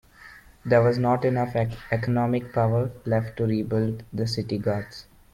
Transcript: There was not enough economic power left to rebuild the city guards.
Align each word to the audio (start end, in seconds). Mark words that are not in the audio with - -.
There 0.65 0.81
was 0.81 0.97
not 0.97 1.25
enough 1.25 1.55
economic 1.91 2.51
power 2.53 2.89
left 3.05 3.37
to 3.37 3.45
rebuild 3.45 4.01
the 4.11 4.25
city 4.25 4.57
guards. 4.57 5.05